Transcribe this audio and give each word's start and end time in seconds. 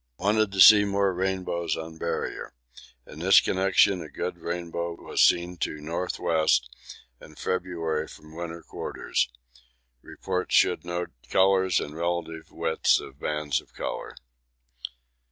Wanted 0.17 0.51
to 0.53 0.59
see 0.59 0.83
more 0.83 1.13
rainbows 1.13 1.77
on 1.77 1.99
Barrier. 1.99 2.55
In 3.05 3.19
this 3.19 3.39
connection 3.39 4.01
a 4.01 4.09
good 4.09 4.39
rainbow 4.39 4.95
was 4.95 5.21
seen 5.21 5.57
to 5.57 5.77
N.W. 5.77 6.45
in 7.21 7.35
February 7.35 8.07
from 8.07 8.35
winter 8.35 8.63
quarters. 8.63 9.29
Reports 10.01 10.55
should 10.55 10.83
note 10.83 11.11
colours 11.29 11.79
and 11.79 11.93
relative 11.93 12.49
width 12.49 12.99
of 12.99 13.19
bands 13.19 13.61
of 13.61 13.75
colour. 13.75 14.15